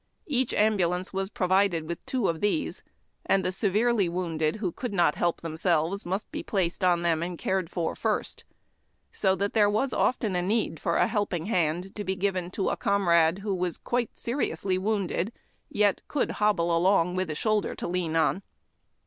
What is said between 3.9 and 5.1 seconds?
wounded who could